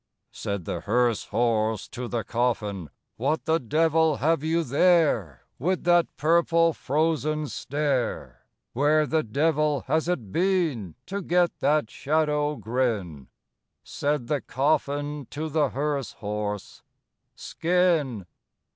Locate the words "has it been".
9.81-10.95